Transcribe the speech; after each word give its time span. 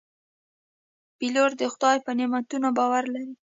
پیلوټ 1.17 1.51
د 1.57 1.63
خدای 1.73 1.97
په 2.05 2.11
نعمتونو 2.17 2.67
باور 2.77 3.03
لري. 3.13 3.33